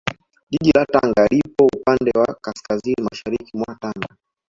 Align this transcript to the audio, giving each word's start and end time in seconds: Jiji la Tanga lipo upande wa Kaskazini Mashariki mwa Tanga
Jiji 0.51 0.71
la 0.71 0.85
Tanga 0.85 1.25
lipo 1.27 1.65
upande 1.65 2.11
wa 2.15 2.35
Kaskazini 2.41 3.03
Mashariki 3.11 3.57
mwa 3.57 3.75
Tanga 3.81 4.07